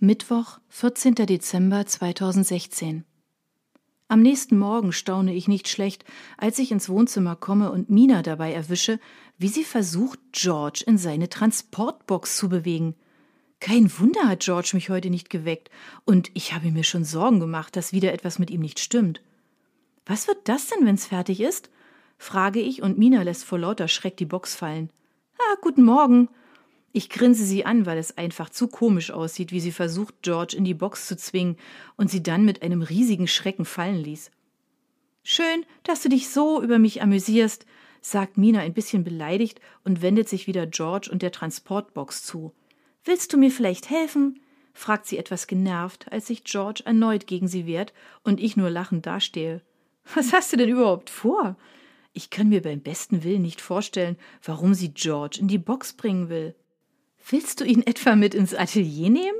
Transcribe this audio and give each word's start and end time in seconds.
Mittwoch, 0.00 0.58
14. 0.70 1.14
Dezember 1.14 1.86
2016. 1.86 3.04
Am 4.08 4.22
nächsten 4.22 4.58
Morgen 4.58 4.92
staune 4.92 5.32
ich 5.32 5.46
nicht 5.46 5.68
schlecht, 5.68 6.04
als 6.36 6.58
ich 6.58 6.72
ins 6.72 6.88
Wohnzimmer 6.88 7.36
komme 7.36 7.70
und 7.70 7.90
Mina 7.90 8.22
dabei 8.22 8.52
erwische, 8.52 8.98
wie 9.38 9.46
sie 9.46 9.62
versucht, 9.62 10.18
George 10.32 10.82
in 10.84 10.98
seine 10.98 11.28
Transportbox 11.28 12.36
zu 12.36 12.48
bewegen. 12.48 12.96
Kein 13.60 13.88
Wunder 13.98 14.26
hat 14.26 14.40
George 14.40 14.72
mich 14.74 14.90
heute 14.90 15.10
nicht 15.10 15.30
geweckt, 15.30 15.70
und 16.04 16.28
ich 16.34 16.52
habe 16.52 16.72
mir 16.72 16.84
schon 16.84 17.04
Sorgen 17.04 17.38
gemacht, 17.38 17.76
dass 17.76 17.92
wieder 17.92 18.12
etwas 18.12 18.40
mit 18.40 18.50
ihm 18.50 18.62
nicht 18.62 18.80
stimmt. 18.80 19.22
Was 20.06 20.26
wird 20.26 20.48
das 20.48 20.66
denn, 20.66 20.84
wenn's 20.86 21.06
fertig 21.06 21.40
ist? 21.40 21.70
frage 22.18 22.60
ich, 22.60 22.82
und 22.82 22.98
Mina 22.98 23.22
lässt 23.22 23.44
vor 23.44 23.60
lauter 23.60 23.86
Schreck 23.86 24.16
die 24.16 24.26
Box 24.26 24.56
fallen. 24.56 24.90
Ah, 25.38 25.56
guten 25.62 25.84
Morgen. 25.84 26.28
Ich 26.96 27.10
grinse 27.10 27.44
sie 27.44 27.66
an, 27.66 27.86
weil 27.86 27.98
es 27.98 28.16
einfach 28.16 28.50
zu 28.50 28.68
komisch 28.68 29.10
aussieht, 29.10 29.50
wie 29.50 29.58
sie 29.58 29.72
versucht, 29.72 30.14
George 30.22 30.56
in 30.56 30.62
die 30.62 30.74
Box 30.74 31.08
zu 31.08 31.16
zwingen 31.16 31.56
und 31.96 32.08
sie 32.08 32.22
dann 32.22 32.44
mit 32.44 32.62
einem 32.62 32.82
riesigen 32.82 33.26
Schrecken 33.26 33.64
fallen 33.64 33.96
ließ. 33.96 34.30
Schön, 35.24 35.66
dass 35.82 36.02
du 36.02 36.08
dich 36.08 36.28
so 36.28 36.62
über 36.62 36.78
mich 36.78 37.02
amüsierst, 37.02 37.66
sagt 38.00 38.38
Mina 38.38 38.60
ein 38.60 38.74
bisschen 38.74 39.02
beleidigt 39.02 39.60
und 39.82 40.02
wendet 40.02 40.28
sich 40.28 40.46
wieder 40.46 40.68
George 40.68 41.08
und 41.10 41.22
der 41.22 41.32
Transportbox 41.32 42.22
zu. 42.22 42.52
Willst 43.04 43.32
du 43.32 43.38
mir 43.38 43.50
vielleicht 43.50 43.90
helfen? 43.90 44.38
fragt 44.72 45.06
sie 45.06 45.18
etwas 45.18 45.48
genervt, 45.48 46.12
als 46.12 46.28
sich 46.28 46.44
George 46.44 46.82
erneut 46.84 47.26
gegen 47.26 47.48
sie 47.48 47.66
wehrt 47.66 47.92
und 48.22 48.38
ich 48.38 48.56
nur 48.56 48.70
lachend 48.70 49.04
dastehe. 49.04 49.62
Was 50.14 50.32
hast 50.32 50.52
du 50.52 50.56
denn 50.56 50.68
überhaupt 50.68 51.10
vor? 51.10 51.56
Ich 52.12 52.30
kann 52.30 52.48
mir 52.48 52.62
beim 52.62 52.78
besten 52.78 53.24
Willen 53.24 53.42
nicht 53.42 53.60
vorstellen, 53.60 54.16
warum 54.44 54.74
sie 54.74 54.94
George 54.94 55.38
in 55.40 55.48
die 55.48 55.58
Box 55.58 55.92
bringen 55.94 56.28
will. 56.28 56.54
Willst 57.28 57.60
du 57.60 57.64
ihn 57.64 57.82
etwa 57.86 58.16
mit 58.16 58.34
ins 58.34 58.54
Atelier 58.54 59.08
nehmen? 59.08 59.38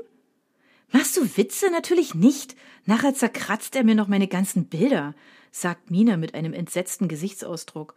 Machst 0.91 1.17
du 1.17 1.37
Witze? 1.37 1.69
Natürlich 1.69 2.15
nicht. 2.15 2.55
Nachher 2.85 3.13
zerkratzt 3.13 3.75
er 3.75 3.83
mir 3.83 3.95
noch 3.95 4.07
meine 4.07 4.27
ganzen 4.27 4.65
Bilder, 4.67 5.13
sagt 5.51 5.91
Mina 5.91 6.17
mit 6.17 6.33
einem 6.33 6.53
entsetzten 6.53 7.07
Gesichtsausdruck. 7.07 7.95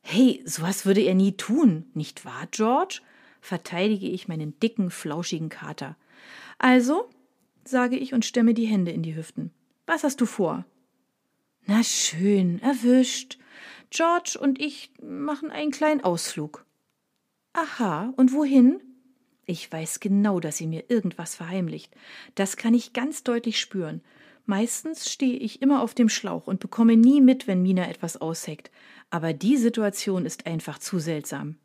Hey, 0.00 0.42
sowas 0.44 0.86
würde 0.86 1.00
er 1.00 1.14
nie 1.14 1.32
tun, 1.32 1.90
nicht 1.94 2.24
wahr, 2.24 2.46
George? 2.50 3.00
verteidige 3.40 4.08
ich 4.08 4.26
meinen 4.26 4.58
dicken, 4.58 4.90
flauschigen 4.90 5.48
Kater. 5.48 5.96
Also, 6.58 7.08
sage 7.64 7.96
ich 7.96 8.12
und 8.12 8.24
stemme 8.24 8.54
die 8.54 8.66
Hände 8.66 8.90
in 8.90 9.02
die 9.02 9.14
Hüften. 9.14 9.52
Was 9.86 10.02
hast 10.02 10.20
du 10.20 10.26
vor? 10.26 10.64
Na 11.66 11.82
schön, 11.82 12.60
erwischt. 12.60 13.38
George 13.90 14.38
und 14.40 14.60
ich 14.60 14.90
machen 15.02 15.50
einen 15.50 15.70
kleinen 15.70 16.02
Ausflug. 16.02 16.64
Aha, 17.52 18.12
und 18.16 18.32
wohin? 18.32 18.80
Ich 19.46 19.70
weiß 19.70 20.00
genau, 20.00 20.40
dass 20.40 20.56
sie 20.56 20.66
mir 20.66 20.84
irgendwas 20.88 21.36
verheimlicht. 21.36 21.94
Das 22.34 22.56
kann 22.56 22.74
ich 22.74 22.92
ganz 22.92 23.22
deutlich 23.22 23.60
spüren. 23.60 24.02
Meistens 24.44 25.10
stehe 25.10 25.38
ich 25.38 25.62
immer 25.62 25.82
auf 25.82 25.94
dem 25.94 26.08
Schlauch 26.08 26.46
und 26.46 26.60
bekomme 26.60 26.96
nie 26.96 27.20
mit, 27.20 27.46
wenn 27.46 27.62
Mina 27.62 27.88
etwas 27.88 28.20
ausheckt. 28.20 28.70
Aber 29.10 29.32
die 29.32 29.56
Situation 29.56 30.26
ist 30.26 30.46
einfach 30.46 30.78
zu 30.78 30.98
seltsam. 30.98 31.56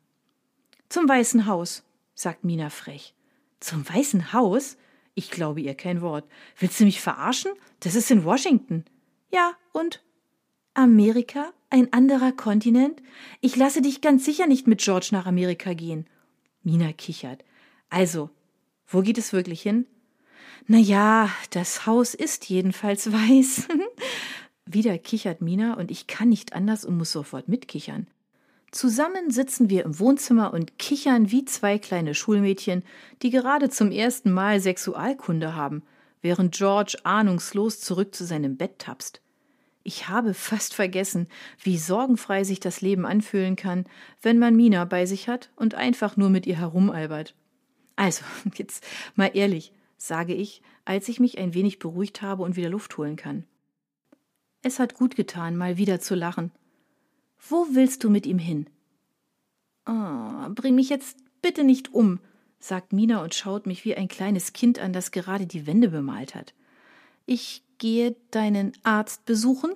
Zum 0.88 1.08
Weißen 1.08 1.46
Haus, 1.46 1.82
sagt 2.14 2.44
Mina 2.44 2.70
frech. 2.70 3.14
Zum 3.60 3.88
Weißen 3.88 4.32
Haus? 4.32 4.76
Ich 5.14 5.30
glaube 5.30 5.60
ihr 5.60 5.74
kein 5.74 6.00
Wort. 6.02 6.24
Willst 6.58 6.78
du 6.80 6.84
mich 6.84 7.00
verarschen? 7.00 7.52
Das 7.80 7.94
ist 7.94 8.10
in 8.10 8.24
Washington. 8.24 8.84
Ja, 9.30 9.52
und? 9.72 10.02
Amerika? 10.74 11.52
Ein 11.70 11.92
anderer 11.92 12.32
Kontinent? 12.32 13.02
Ich 13.40 13.56
lasse 13.56 13.82
dich 13.82 14.00
ganz 14.00 14.24
sicher 14.24 14.46
nicht 14.46 14.66
mit 14.66 14.80
George 14.80 15.08
nach 15.12 15.26
Amerika 15.26 15.72
gehen. 15.74 16.06
Mina 16.62 16.92
kichert. 16.92 17.44
Also, 17.92 18.30
wo 18.86 19.02
geht 19.02 19.18
es 19.18 19.34
wirklich 19.34 19.60
hin? 19.60 19.86
Na 20.66 20.78
ja, 20.78 21.28
das 21.50 21.84
Haus 21.84 22.14
ist 22.14 22.48
jedenfalls 22.48 23.12
weiß. 23.12 23.68
Wieder 24.64 24.96
kichert 24.96 25.42
Mina 25.42 25.74
und 25.74 25.90
ich 25.90 26.06
kann 26.06 26.30
nicht 26.30 26.54
anders 26.54 26.86
und 26.86 26.96
muss 26.96 27.12
sofort 27.12 27.48
mitkichern. 27.48 28.06
Zusammen 28.70 29.30
sitzen 29.30 29.68
wir 29.68 29.84
im 29.84 29.98
Wohnzimmer 29.98 30.54
und 30.54 30.78
kichern 30.78 31.30
wie 31.30 31.44
zwei 31.44 31.78
kleine 31.78 32.14
Schulmädchen, 32.14 32.82
die 33.20 33.28
gerade 33.28 33.68
zum 33.68 33.90
ersten 33.90 34.32
Mal 34.32 34.58
Sexualkunde 34.60 35.54
haben, 35.54 35.82
während 36.22 36.54
George 36.54 36.96
ahnungslos 37.04 37.80
zurück 37.80 38.14
zu 38.14 38.24
seinem 38.24 38.56
Bett 38.56 38.78
tapst. 38.78 39.20
Ich 39.82 40.08
habe 40.08 40.32
fast 40.32 40.72
vergessen, 40.72 41.28
wie 41.62 41.76
sorgenfrei 41.76 42.44
sich 42.44 42.58
das 42.58 42.80
Leben 42.80 43.04
anfühlen 43.04 43.54
kann, 43.54 43.84
wenn 44.22 44.38
man 44.38 44.56
Mina 44.56 44.86
bei 44.86 45.04
sich 45.04 45.28
hat 45.28 45.50
und 45.56 45.74
einfach 45.74 46.16
nur 46.16 46.30
mit 46.30 46.46
ihr 46.46 46.56
herumalbert. 46.56 47.34
Also, 47.96 48.24
jetzt 48.54 48.84
mal 49.14 49.30
ehrlich, 49.34 49.72
sage 49.96 50.34
ich, 50.34 50.62
als 50.84 51.08
ich 51.08 51.20
mich 51.20 51.38
ein 51.38 51.54
wenig 51.54 51.78
beruhigt 51.78 52.22
habe 52.22 52.42
und 52.42 52.56
wieder 52.56 52.70
Luft 52.70 52.96
holen 52.96 53.16
kann. 53.16 53.44
Es 54.62 54.78
hat 54.78 54.94
gut 54.94 55.16
getan, 55.16 55.56
mal 55.56 55.76
wieder 55.76 56.00
zu 56.00 56.14
lachen. 56.14 56.52
Wo 57.48 57.66
willst 57.72 58.04
du 58.04 58.10
mit 58.10 58.26
ihm 58.26 58.38
hin? 58.38 58.68
Oh, 59.86 60.48
bring 60.50 60.76
mich 60.76 60.88
jetzt 60.88 61.18
bitte 61.42 61.64
nicht 61.64 61.92
um, 61.92 62.20
sagt 62.60 62.92
Mina 62.92 63.22
und 63.22 63.34
schaut 63.34 63.66
mich 63.66 63.84
wie 63.84 63.96
ein 63.96 64.06
kleines 64.06 64.52
Kind 64.52 64.78
an, 64.78 64.92
das 64.92 65.10
gerade 65.10 65.46
die 65.46 65.66
Wände 65.66 65.88
bemalt 65.88 66.36
hat. 66.36 66.54
Ich 67.26 67.64
gehe 67.78 68.14
deinen 68.30 68.72
Arzt 68.84 69.24
besuchen? 69.24 69.72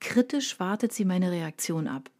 Kritisch 0.00 0.60
wartet 0.60 0.92
sie 0.92 1.06
meine 1.06 1.30
Reaktion 1.30 1.88
ab. 1.88 2.10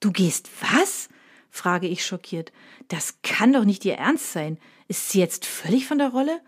Du 0.00 0.12
gehst 0.12 0.50
was? 0.60 1.08
Frage 1.54 1.86
ich 1.86 2.04
schockiert. 2.04 2.52
Das 2.88 3.20
kann 3.22 3.52
doch 3.52 3.64
nicht 3.64 3.84
ihr 3.84 3.94
Ernst 3.94 4.32
sein. 4.32 4.58
Ist 4.88 5.10
sie 5.10 5.20
jetzt 5.20 5.46
völlig 5.46 5.86
von 5.86 5.98
der 5.98 6.08
Rolle? 6.08 6.40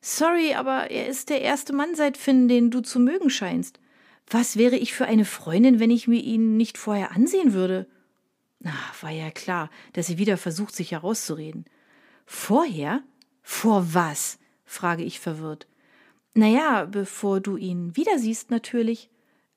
Sorry, 0.00 0.54
aber 0.54 0.88
er 0.90 1.08
ist 1.08 1.30
der 1.30 1.42
erste 1.42 1.72
Mann 1.72 1.96
seit 1.96 2.16
Finn, 2.16 2.46
den 2.46 2.70
du 2.70 2.80
zu 2.80 3.00
mögen 3.00 3.28
scheinst. 3.28 3.80
Was 4.30 4.56
wäre 4.56 4.76
ich 4.76 4.94
für 4.94 5.06
eine 5.06 5.24
Freundin, 5.24 5.80
wenn 5.80 5.90
ich 5.90 6.06
mir 6.06 6.20
ihn 6.20 6.56
nicht 6.56 6.78
vorher 6.78 7.10
ansehen 7.10 7.54
würde? 7.54 7.88
Na, 8.60 8.72
war 9.00 9.10
ja 9.10 9.32
klar, 9.32 9.68
dass 9.94 10.06
sie 10.06 10.16
wieder 10.16 10.36
versucht, 10.36 10.76
sich 10.76 10.92
herauszureden. 10.92 11.64
Vorher? 12.24 13.02
Vor 13.42 13.94
was? 13.94 14.38
frage 14.64 15.02
ich 15.02 15.18
verwirrt. 15.18 15.66
Naja, 16.34 16.84
bevor 16.84 17.40
du 17.40 17.56
ihn 17.56 17.96
wieder 17.96 18.20
siehst, 18.20 18.52
natürlich, 18.52 19.10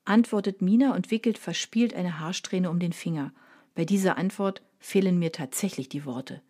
antwortet 0.04 0.62
Mina 0.62 0.96
und 0.96 1.12
wickelt 1.12 1.38
verspielt 1.38 1.94
eine 1.94 2.18
Haarsträhne 2.18 2.68
um 2.68 2.80
den 2.80 2.92
Finger. 2.92 3.32
Bei 3.76 3.84
dieser 3.84 4.18
Antwort 4.18 4.62
fehlen 4.80 5.18
mir 5.18 5.30
tatsächlich 5.30 5.88
die 5.88 6.04
Worte. 6.04 6.42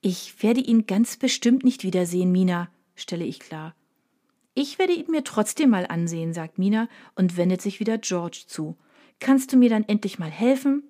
Ich 0.00 0.42
werde 0.42 0.60
ihn 0.60 0.86
ganz 0.86 1.16
bestimmt 1.16 1.64
nicht 1.64 1.82
wiedersehen, 1.82 2.32
Mina, 2.32 2.70
stelle 2.94 3.24
ich 3.24 3.40
klar. 3.40 3.74
Ich 4.54 4.78
werde 4.78 4.94
ihn 4.94 5.10
mir 5.10 5.24
trotzdem 5.24 5.70
mal 5.70 5.86
ansehen, 5.86 6.32
sagt 6.32 6.58
Mina 6.58 6.88
und 7.14 7.36
wendet 7.36 7.60
sich 7.60 7.78
wieder 7.80 7.98
George 7.98 8.44
zu. 8.46 8.76
Kannst 9.20 9.52
du 9.52 9.56
mir 9.56 9.68
dann 9.68 9.84
endlich 9.84 10.18
mal 10.18 10.30
helfen? 10.30 10.84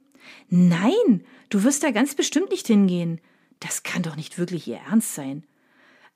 Nein, 0.48 1.24
du 1.48 1.64
wirst 1.64 1.82
da 1.82 1.90
ganz 1.90 2.14
bestimmt 2.14 2.50
nicht 2.50 2.66
hingehen. 2.66 3.20
Das 3.58 3.82
kann 3.82 4.02
doch 4.02 4.16
nicht 4.16 4.38
wirklich 4.38 4.68
ihr 4.68 4.78
Ernst 4.88 5.14
sein. 5.14 5.44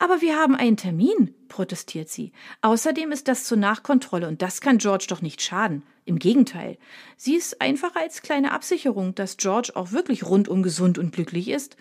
Aber 0.01 0.23
wir 0.23 0.37
haben 0.37 0.55
einen 0.55 0.79
Termin, 0.79 1.35
protestiert 1.49 2.09
sie. 2.09 2.33
Außerdem 2.63 3.13
ist 3.13 3.29
das 3.29 3.45
zur 3.45 3.59
Nachkontrolle 3.59 4.29
und 4.29 4.41
das 4.41 4.63
kann 4.63 4.79
George 4.79 5.05
doch 5.09 5.21
nicht 5.21 5.43
schaden. 5.43 5.83
Im 6.07 6.19
Gegenteil. 6.19 6.79
Sie 7.19 7.37
ist 7.37 7.61
einfach 7.61 7.95
als 7.95 8.23
kleine 8.23 8.53
Absicherung, 8.53 9.15
dass 9.15 9.37
George 9.37 9.73
auch 9.75 9.93
wirklich 9.93 10.25
rundum 10.25 10.63
gesund 10.63 10.97
und 10.97 11.13
glücklich 11.13 11.49
ist, 11.49 11.77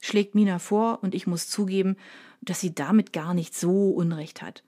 schlägt 0.00 0.36
Mina 0.36 0.60
vor 0.60 1.00
und 1.02 1.16
ich 1.16 1.26
muss 1.26 1.50
zugeben, 1.50 1.96
dass 2.42 2.60
sie 2.60 2.72
damit 2.72 3.12
gar 3.12 3.34
nicht 3.34 3.56
so 3.56 3.90
Unrecht 3.90 4.40
hat. 4.40 4.62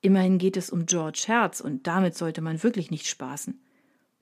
Immerhin 0.00 0.38
geht 0.38 0.56
es 0.56 0.68
um 0.68 0.84
George 0.86 1.22
Herz 1.26 1.60
und 1.60 1.86
damit 1.86 2.16
sollte 2.16 2.40
man 2.40 2.64
wirklich 2.64 2.90
nicht 2.90 3.06
spaßen. 3.06 3.62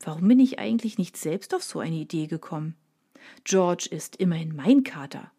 Warum 0.00 0.28
bin 0.28 0.40
ich 0.40 0.58
eigentlich 0.58 0.98
nicht 0.98 1.16
selbst 1.16 1.54
auf 1.54 1.62
so 1.62 1.78
eine 1.78 1.96
Idee 1.96 2.26
gekommen? 2.26 2.76
George 3.44 3.88
ist 3.90 4.16
immerhin 4.16 4.54
mein 4.54 4.84
Kater. 4.84 5.32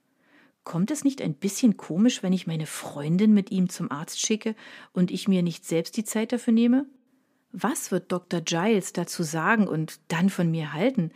Kommt 0.68 0.92
es 0.92 1.06
nicht 1.06 1.22
ein 1.22 1.34
bisschen 1.34 1.78
komisch, 1.78 2.24
wenn 2.24 2.34
ich 2.34 2.46
meine 2.46 2.66
Freundin 2.66 3.34
mit 3.34 3.52
ihm 3.52 3.70
zum 3.70 3.90
Arzt 3.90 4.20
schicke 4.20 4.54
und 4.92 5.12
ich 5.12 5.30
mir 5.30 5.42
nicht 5.42 5.64
selbst 5.64 5.96
die 5.96 6.04
Zeit 6.04 6.34
dafür 6.34 6.52
nehme? 6.52 6.86
Was 7.54 7.90
wird 7.90 8.12
Dr. 8.12 8.42
Giles 8.42 8.92
dazu 8.92 9.24
sagen 9.24 9.66
und 9.66 10.02
dann 10.10 10.30
von 10.30 10.52
mir 10.52 10.74
halten? 10.74 11.12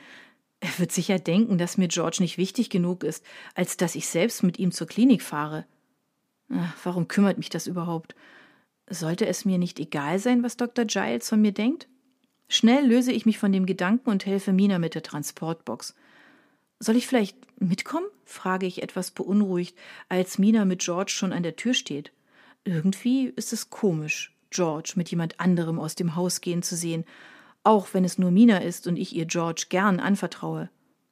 Er 0.61 0.79
wird 0.79 0.93
sicher 0.93 1.19
denken, 1.19 1.57
dass 1.57 1.77
mir 1.77 1.89
George 1.89 2.19
nicht 2.21 2.37
wichtig 2.37 2.69
genug 2.69 3.03
ist, 3.03 3.25
als 3.53 3.75
dass 3.75 3.95
ich 3.95 4.07
selbst 4.07 4.41
mit 4.41 4.57
ihm 4.57 4.71
zur 4.71 4.87
Klinik 4.87 5.21
fahre. 5.21 5.65
Ach, 6.47 6.77
warum 6.85 7.09
kümmert 7.09 7.37
mich 7.37 7.49
das 7.49 7.67
überhaupt? 7.67 8.15
Sollte 8.89 9.25
es 9.25 9.43
mir 9.43 9.57
nicht 9.57 9.81
egal 9.81 10.17
sein, 10.19 10.43
was 10.43 10.55
Dr. 10.55 10.85
Giles 10.85 11.27
von 11.27 11.41
mir 11.41 11.51
denkt? 11.51 11.89
Schnell 12.47 12.87
löse 12.87 13.11
ich 13.11 13.25
mich 13.25 13.37
von 13.37 13.51
dem 13.51 13.65
Gedanken 13.65 14.11
und 14.11 14.25
helfe 14.25 14.53
Mina 14.53 14.79
mit 14.79 14.95
der 14.95 15.03
Transportbox. 15.03 15.93
Soll 16.79 16.95
ich 16.95 17.05
vielleicht 17.05 17.35
mitkommen? 17.61 18.07
frage 18.25 18.65
ich 18.65 18.81
etwas 18.83 19.11
beunruhigt, 19.11 19.77
als 20.09 20.37
Mina 20.37 20.65
mit 20.65 20.79
George 20.79 21.11
schon 21.11 21.33
an 21.33 21.43
der 21.43 21.55
Tür 21.55 21.73
steht. 21.73 22.11
Irgendwie 22.63 23.27
ist 23.35 23.53
es 23.53 23.69
komisch, 23.69 24.35
George 24.49 24.93
mit 24.95 25.09
jemand 25.09 25.39
anderem 25.39 25.79
aus 25.79 25.95
dem 25.95 26.15
Haus 26.15 26.41
gehen 26.41 26.61
zu 26.63 26.75
sehen, 26.75 27.05
auch 27.63 27.89
wenn 27.93 28.05
es 28.05 28.17
nur 28.17 28.31
Mina 28.31 28.57
ist 28.59 28.87
und 28.87 28.97
ich 28.97 29.15
ihr 29.15 29.25
George 29.25 29.65
gern 29.69 29.99
anvertraue. 29.99 30.69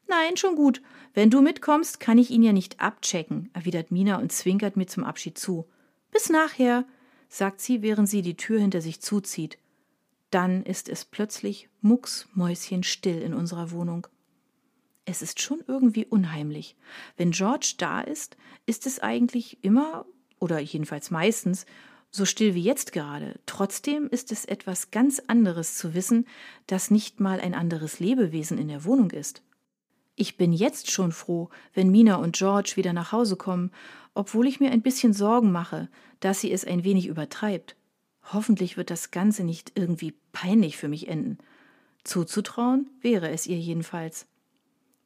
Nein, 0.08 0.38
schon 0.38 0.56
gut. 0.56 0.82
Wenn 1.14 1.30
du 1.30 1.42
mitkommst, 1.42 2.00
kann 2.00 2.18
ich 2.18 2.32
ihn 2.32 2.44
ja 2.44 2.52
nicht 2.52 2.80
abchecken, 2.80 3.50
erwidert 3.54 3.92
Mina 3.92 4.18
und 4.18 4.32
zwinkert 4.32 4.76
mir 4.76 4.88
zum 4.88 5.04
Abschied 5.04 5.38
zu. 5.38 5.68
Bis 6.12 6.30
nachher, 6.30 6.86
sagt 7.30 7.62
sie, 7.62 7.84
während 7.84 8.10
sie 8.10 8.24
die 8.24 8.36
Tür 8.36 8.60
hinter 8.60 8.82
sich 8.82 9.02
zuzieht. 9.02 9.60
Dann 10.32 10.64
ist 10.64 10.90
es 10.90 11.06
plötzlich 11.06 11.70
mucksmäuschenstill 11.82 13.22
in 13.22 13.34
unserer 13.34 13.72
Wohnung. 13.72 14.08
Es 15.10 15.24
ist 15.24 15.42
schon 15.42 15.64
irgendwie 15.66 16.06
unheimlich. 16.06 16.76
Wenn 17.18 17.32
George 17.32 17.74
da 17.80 18.00
ist, 18.00 18.38
ist 18.68 18.86
es 18.86 19.00
eigentlich 19.00 19.58
immer, 19.64 20.06
oder 20.38 20.60
jedenfalls 20.60 21.10
meistens, 21.10 21.66
so 22.12 22.26
still 22.26 22.54
wie 22.54 22.62
jetzt 22.62 22.92
gerade. 22.92 23.40
Trotzdem 23.48 24.08
ist 24.10 24.32
es 24.32 24.46
etwas 24.46 24.92
ganz 24.92 25.20
anderes 25.26 25.76
zu 25.78 25.96
wissen, 25.96 26.28
dass 26.68 26.92
nicht 26.92 27.20
mal 27.20 27.40
ein 27.40 27.56
anderes 27.56 28.00
Lebewesen 28.00 28.60
in 28.60 28.68
der 28.68 28.86
Wohnung 28.86 29.10
ist. 29.10 29.42
Ich 30.16 30.38
bin 30.38 30.54
jetzt 30.54 30.92
schon 30.92 31.12
froh, 31.12 31.50
wenn 31.74 31.90
Mina 31.90 32.18
und 32.18 32.36
George 32.36 32.74
wieder 32.76 32.94
nach 32.94 33.12
Hause 33.12 33.36
kommen, 33.36 33.72
obwohl 34.14 34.46
ich 34.46 34.60
mir 34.60 34.70
ein 34.70 34.84
bisschen 34.84 35.14
Sorgen 35.14 35.52
mache, 35.52 35.90
dass 36.20 36.40
sie 36.40 36.52
es 36.52 36.66
ein 36.66 36.84
wenig 36.84 37.08
übertreibt. 37.08 37.76
Hoffentlich 38.32 38.78
wird 38.78 38.92
das 38.92 39.10
Ganze 39.10 39.44
nicht 39.44 39.72
irgendwie 39.74 40.14
peinlich 40.34 40.78
für 40.78 40.88
mich 40.88 41.08
enden. 41.08 41.40
Zuzutrauen 42.04 42.92
wäre 43.02 43.32
es 43.32 43.48
ihr 43.48 43.58
jedenfalls. 43.58 44.28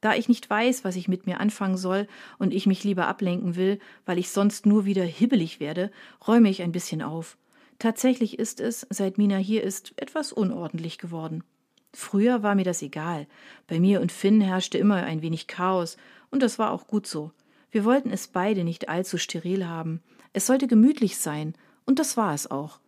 Da 0.03 0.15
ich 0.15 0.27
nicht 0.27 0.49
weiß, 0.49 0.83
was 0.83 0.97
ich 0.97 1.07
mit 1.07 1.27
mir 1.27 1.39
anfangen 1.39 1.77
soll 1.77 2.09
und 2.37 2.53
ich 2.53 2.65
mich 2.65 2.83
lieber 2.83 3.07
ablenken 3.07 3.55
will, 3.55 3.79
weil 4.05 4.17
ich 4.17 4.31
sonst 4.31 4.65
nur 4.65 4.83
wieder 4.83 5.05
hibbelig 5.05 5.61
werde, 5.61 5.91
räume 6.27 6.49
ich 6.49 6.61
ein 6.61 6.73
bisschen 6.73 7.01
auf. 7.01 7.37
Tatsächlich 7.79 8.37
ist 8.37 8.59
es, 8.59 8.85
seit 8.89 9.17
Mina 9.17 9.37
hier 9.37 9.63
ist, 9.63 9.93
etwas 9.95 10.33
unordentlich 10.33 10.97
geworden. 10.97 11.45
Früher 11.93 12.43
war 12.43 12.53
mir 12.53 12.65
das 12.65 12.81
egal. 12.81 13.27
Bei 13.65 13.79
mir 13.79 14.01
und 14.01 14.11
Finn 14.11 14.41
herrschte 14.41 14.77
immer 14.77 15.03
ein 15.03 15.21
wenig 15.21 15.47
Chaos, 15.47 15.95
und 16.31 16.43
das 16.43 16.59
war 16.59 16.71
auch 16.71 16.85
gut 16.87 17.07
so. 17.07 17.31
Wir 17.71 17.85
wollten 17.85 18.11
es 18.11 18.27
beide 18.27 18.65
nicht 18.65 18.89
allzu 18.89 19.17
steril 19.17 19.69
haben. 19.69 20.01
Es 20.33 20.47
sollte 20.47 20.67
gemütlich 20.67 21.17
sein, 21.17 21.53
und 21.85 21.99
das 21.99 22.17
war 22.17 22.33
es 22.33 22.51
auch. 22.51 22.81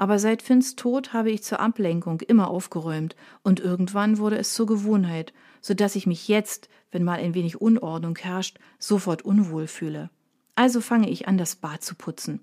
Aber 0.00 0.18
seit 0.18 0.40
Finns 0.40 0.76
Tod 0.76 1.12
habe 1.12 1.30
ich 1.30 1.42
zur 1.42 1.60
Ablenkung 1.60 2.22
immer 2.22 2.48
aufgeräumt, 2.48 3.16
und 3.42 3.60
irgendwann 3.60 4.16
wurde 4.16 4.38
es 4.38 4.54
zur 4.54 4.64
Gewohnheit, 4.64 5.34
so 5.60 5.74
dass 5.74 5.94
ich 5.94 6.06
mich 6.06 6.26
jetzt, 6.26 6.70
wenn 6.90 7.04
mal 7.04 7.18
ein 7.18 7.34
wenig 7.34 7.60
Unordnung 7.60 8.16
herrscht, 8.16 8.58
sofort 8.78 9.20
unwohl 9.26 9.66
fühle. 9.66 10.08
Also 10.54 10.80
fange 10.80 11.10
ich 11.10 11.28
an, 11.28 11.36
das 11.36 11.54
Bad 11.54 11.84
zu 11.84 11.94
putzen. 11.94 12.40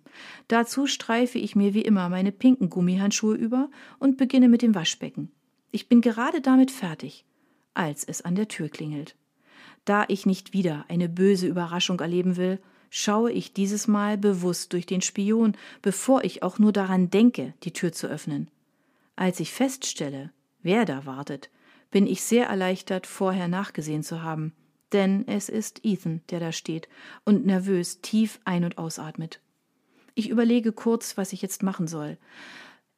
Dazu 0.48 0.86
streife 0.86 1.40
ich 1.40 1.56
mir 1.56 1.74
wie 1.74 1.82
immer 1.82 2.10
meine 2.10 2.32
pinken 2.32 2.70
Gummihandschuhe 2.70 3.34
über 3.34 3.72
und 3.98 4.18
beginne 4.18 4.50
mit 4.50 4.62
dem 4.62 4.76
Waschbecken. 4.76 5.32
Ich 5.72 5.90
bin 5.90 6.02
gerade 6.02 6.42
damit 6.42 6.70
fertig, 6.70 7.26
als 7.74 8.04
es 8.04 8.22
an 8.22 8.36
der 8.36 8.50
Tür 8.50 8.70
klingelt. 8.70 9.16
Da 9.84 10.06
ich 10.10 10.28
nicht 10.28 10.54
wieder 10.54 10.86
eine 10.90 11.10
böse 11.10 11.48
Überraschung 11.48 12.00
erleben 12.02 12.38
will, 12.38 12.60
schaue 12.90 13.32
ich 13.32 13.54
dieses 13.54 13.88
Mal 13.88 14.18
bewusst 14.18 14.74
durch 14.74 14.86
den 14.86 15.02
Spion, 15.02 15.56
bevor 15.82 16.24
ich 16.24 16.44
auch 16.44 16.60
nur 16.60 16.72
daran 16.72 17.10
denke, 17.10 17.54
die 17.64 17.74
Tür 17.74 17.92
zu 17.92 18.08
öffnen. 18.08 18.50
Als 19.16 19.40
ich 19.40 19.52
feststelle, 19.52 20.32
wer 20.62 20.86
da 20.86 21.06
wartet, 21.06 21.50
bin 21.92 22.08
ich 22.08 22.22
sehr 22.22 22.48
erleichtert, 22.48 23.08
vorher 23.08 23.48
nachgesehen 23.48 24.04
zu 24.04 24.22
haben, 24.22 24.54
denn 24.94 25.28
es 25.28 25.50
ist 25.50 25.84
Ethan, 25.84 26.22
der 26.30 26.40
da 26.40 26.52
steht 26.52 26.88
und 27.26 27.46
nervös 27.46 28.02
tief 28.02 28.40
ein- 28.46 28.64
und 28.64 28.78
ausatmet. 28.78 29.42
Ich 30.16 30.30
überlege 30.30 30.72
kurz, 30.72 31.18
was 31.18 31.34
ich 31.34 31.42
jetzt 31.42 31.64
machen 31.64 31.88
soll. 31.88 32.18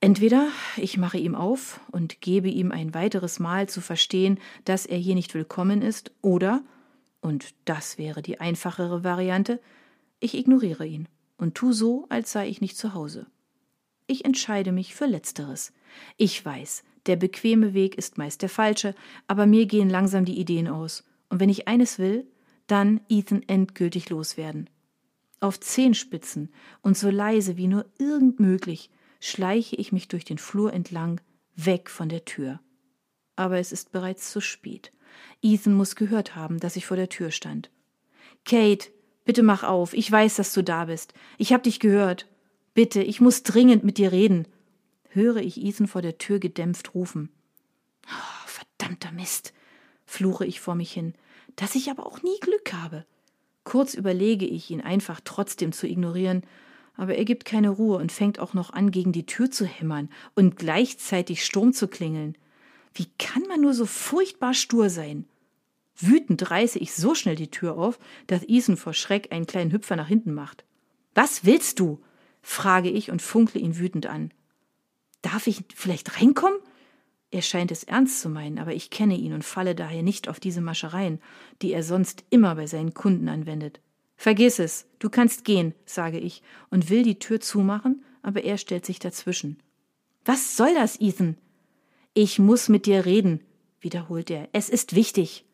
Entweder 0.01 0.47
ich 0.77 0.97
mache 0.97 1.17
ihm 1.17 1.35
auf 1.35 1.81
und 1.91 2.21
gebe 2.21 2.47
ihm 2.47 2.71
ein 2.71 2.93
weiteres 2.93 3.39
Mal 3.39 3.67
zu 3.67 3.81
verstehen, 3.81 4.39
dass 4.63 4.85
er 4.85 4.97
hier 4.97 5.15
nicht 5.15 5.33
willkommen 5.33 5.81
ist, 5.81 6.11
oder, 6.21 6.63
und 7.21 7.53
das 7.65 7.97
wäre 7.97 8.21
die 8.21 8.39
einfachere 8.39 9.03
Variante, 9.03 9.59
ich 10.19 10.37
ignoriere 10.37 10.85
ihn 10.85 11.07
und 11.37 11.55
tu 11.55 11.71
so, 11.71 12.05
als 12.09 12.31
sei 12.31 12.47
ich 12.47 12.61
nicht 12.61 12.77
zu 12.77 12.93
Hause. 12.93 13.27
Ich 14.07 14.25
entscheide 14.25 14.71
mich 14.71 14.95
für 14.95 15.05
Letzteres. 15.05 15.71
Ich 16.17 16.43
weiß, 16.43 16.83
der 17.05 17.15
bequeme 17.15 17.73
Weg 17.73 17.95
ist 17.95 18.17
meist 18.17 18.41
der 18.41 18.49
falsche, 18.49 18.95
aber 19.27 19.45
mir 19.45 19.65
gehen 19.65 19.89
langsam 19.89 20.25
die 20.25 20.39
Ideen 20.39 20.67
aus. 20.67 21.03
Und 21.29 21.39
wenn 21.39 21.49
ich 21.49 21.67
eines 21.67 21.99
will, 21.99 22.27
dann 22.67 23.01
Ethan 23.09 23.43
endgültig 23.47 24.09
loswerden. 24.09 24.69
Auf 25.39 25.59
Zehenspitzen 25.59 26.49
und 26.81 26.97
so 26.97 27.09
leise 27.09 27.55
wie 27.55 27.67
nur 27.67 27.85
irgend 27.97 28.39
möglich 28.39 28.89
schleiche 29.19 29.75
ich 29.75 29.91
mich 29.91 30.07
durch 30.07 30.25
den 30.25 30.37
Flur 30.37 30.73
entlang, 30.73 31.21
weg 31.55 31.89
von 31.89 32.09
der 32.09 32.25
Tür. 32.25 32.59
Aber 33.35 33.57
es 33.57 33.71
ist 33.71 33.91
bereits 33.91 34.31
zu 34.31 34.41
spät. 34.41 34.91
Ethan 35.41 35.73
muss 35.73 35.95
gehört 35.95 36.35
haben, 36.35 36.59
dass 36.59 36.75
ich 36.75 36.85
vor 36.85 36.97
der 36.97 37.09
Tür 37.09 37.31
stand. 37.31 37.69
Kate, 38.45 38.89
bitte 39.29 39.43
mach 39.43 39.63
auf. 39.63 39.93
Ich 39.93 40.11
weiß, 40.11 40.37
dass 40.37 40.53
du 40.53 40.63
da 40.63 40.85
bist. 40.85 41.13
Ich 41.37 41.53
hab 41.53 41.63
dich 41.63 41.79
gehört. 41.79 42.27
Bitte, 42.73 43.03
ich 43.03 43.21
muss 43.21 43.43
dringend 43.43 43.83
mit 43.83 43.99
dir 43.99 44.11
reden 44.11 44.47
höre 45.09 45.37
ich 45.37 45.61
Ethan 45.61 45.87
vor 45.87 46.01
der 46.01 46.17
Tür 46.17 46.39
gedämpft 46.39 46.93
rufen. 46.95 47.29
Oh, 48.07 48.47
verdammter 48.47 49.11
Mist, 49.11 49.53
fluche 50.05 50.45
ich 50.45 50.59
vor 50.59 50.75
mich 50.75 50.91
hin, 50.91 51.13
dass 51.55 51.75
ich 51.75 51.89
aber 51.89 52.05
auch 52.05 52.21
nie 52.21 52.39
Glück 52.39 52.73
habe. 52.73 53.05
Kurz 53.63 53.93
überlege 53.93 54.45
ich, 54.45 54.71
ihn 54.71 54.81
einfach 54.81 55.19
trotzdem 55.23 55.71
zu 55.71 55.87
ignorieren, 55.87 56.43
aber 56.95 57.15
er 57.15 57.25
gibt 57.25 57.45
keine 57.45 57.69
Ruhe 57.69 57.97
und 57.97 58.11
fängt 58.11 58.39
auch 58.39 58.53
noch 58.53 58.71
an, 58.71 58.91
gegen 58.91 59.11
die 59.11 59.25
Tür 59.25 59.51
zu 59.51 59.65
hämmern 59.65 60.09
und 60.35 60.57
gleichzeitig 60.57 61.45
Sturm 61.45 61.73
zu 61.73 61.87
klingeln. 61.87 62.37
Wie 62.93 63.07
kann 63.17 63.43
man 63.43 63.61
nur 63.61 63.73
so 63.73 63.85
furchtbar 63.85 64.53
stur 64.53 64.89
sein? 64.89 65.25
Wütend 65.99 66.49
reiße 66.49 66.79
ich 66.79 66.93
so 66.93 67.13
schnell 67.13 67.35
die 67.35 67.51
Tür 67.51 67.77
auf, 67.77 67.99
dass 68.27 68.47
Ethan 68.47 68.77
vor 68.77 68.93
Schreck 68.93 69.31
einen 69.31 69.47
kleinen 69.47 69.71
Hüpfer 69.71 69.95
nach 69.95 70.07
hinten 70.07 70.33
macht. 70.33 70.63
Was 71.13 71.45
willst 71.45 71.79
du? 71.79 71.99
frage 72.41 72.89
ich 72.89 73.11
und 73.11 73.21
funkle 73.21 73.59
ihn 73.59 73.77
wütend 73.77 74.05
an. 74.07 74.31
Darf 75.21 75.47
ich 75.47 75.63
vielleicht 75.75 76.19
reinkommen? 76.19 76.59
Er 77.31 77.41
scheint 77.41 77.71
es 77.71 77.83
ernst 77.83 78.21
zu 78.21 78.29
meinen, 78.29 78.57
aber 78.57 78.73
ich 78.73 78.89
kenne 78.89 79.15
ihn 79.15 79.33
und 79.33 79.43
falle 79.43 79.75
daher 79.75 80.01
nicht 80.01 80.29
auf 80.29 80.39
diese 80.39 80.61
Maschereien, 80.61 81.19
die 81.61 81.73
er 81.73 81.83
sonst 81.83 82.23
immer 82.29 82.55
bei 82.55 82.65
seinen 82.65 82.93
Kunden 82.93 83.27
anwendet. 83.27 83.81
Vergiss 84.15 84.59
es, 84.59 84.87
du 84.99 85.09
kannst 85.09 85.45
gehen, 85.45 85.75
sage 85.85 86.17
ich 86.17 86.41
und 86.69 86.89
will 86.89 87.03
die 87.03 87.19
Tür 87.19 87.39
zumachen, 87.39 88.03
aber 88.21 88.43
er 88.43 88.57
stellt 88.57 88.85
sich 88.85 88.99
dazwischen. 88.99 89.61
Was 90.25 90.57
soll 90.57 90.73
das, 90.73 90.99
Ethan? 90.99 91.37
Ich 92.13 92.39
muss 92.39 92.67
mit 92.67 92.85
dir 92.85 93.05
reden, 93.05 93.41
wiederholt 93.79 94.29
er. 94.29 94.49
Es 94.51 94.69
ist 94.69 94.95
wichtig. 94.95 95.45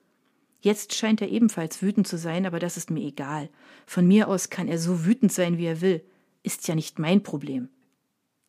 Jetzt 0.65 0.95
scheint 0.95 1.21
er 1.21 1.29
ebenfalls 1.29 1.83
wütend 1.83 2.07
zu 2.07 2.17
sein, 2.17 2.47
aber 2.47 2.57
das 2.57 2.75
ist 2.75 2.89
mir 2.89 3.05
egal. 3.05 3.49
Von 3.85 4.07
mir 4.07 4.27
aus 4.27 4.49
kann 4.49 4.67
er 4.67 4.79
so 4.79 5.05
wütend 5.05 5.31
sein, 5.31 5.59
wie 5.59 5.67
er 5.67 5.79
will. 5.79 6.03
Ist 6.41 6.67
ja 6.67 6.73
nicht 6.73 6.97
mein 6.97 7.21
Problem. 7.21 7.69